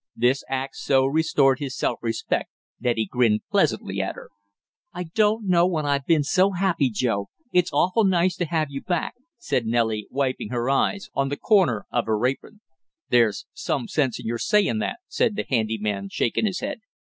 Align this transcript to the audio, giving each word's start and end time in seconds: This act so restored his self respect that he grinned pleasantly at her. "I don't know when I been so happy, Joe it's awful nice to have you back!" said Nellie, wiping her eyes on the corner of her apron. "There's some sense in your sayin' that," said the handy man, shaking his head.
This 0.15 0.43
act 0.49 0.77
so 0.77 1.05
restored 1.05 1.59
his 1.59 1.77
self 1.77 1.99
respect 2.01 2.49
that 2.79 2.97
he 2.97 3.05
grinned 3.05 3.41
pleasantly 3.51 4.01
at 4.01 4.15
her. 4.15 4.31
"I 4.93 5.03
don't 5.03 5.47
know 5.47 5.67
when 5.67 5.85
I 5.85 5.99
been 5.99 6.23
so 6.23 6.53
happy, 6.53 6.89
Joe 6.89 7.29
it's 7.53 7.71
awful 7.71 8.03
nice 8.03 8.35
to 8.37 8.45
have 8.45 8.71
you 8.71 8.81
back!" 8.81 9.13
said 9.37 9.67
Nellie, 9.67 10.07
wiping 10.09 10.49
her 10.49 10.71
eyes 10.71 11.11
on 11.13 11.29
the 11.29 11.37
corner 11.37 11.85
of 11.91 12.07
her 12.07 12.25
apron. 12.25 12.61
"There's 13.09 13.45
some 13.53 13.87
sense 13.87 14.19
in 14.19 14.25
your 14.25 14.39
sayin' 14.39 14.79
that," 14.79 14.97
said 15.07 15.35
the 15.35 15.45
handy 15.47 15.77
man, 15.77 16.09
shaking 16.09 16.47
his 16.47 16.61
head. 16.61 16.79